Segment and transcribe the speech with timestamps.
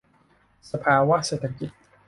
[0.71, 1.69] สภาวะเศรษฐกิจ